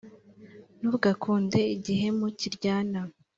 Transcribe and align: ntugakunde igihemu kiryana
ntugakunde 0.79 1.59
igihemu 1.75 2.25
kiryana 2.39 3.01